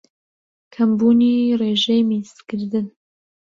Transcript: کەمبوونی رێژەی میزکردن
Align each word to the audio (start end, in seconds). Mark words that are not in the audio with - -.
کەمبوونی 0.73 1.55
رێژەی 1.61 2.01
میزکردن 2.09 2.87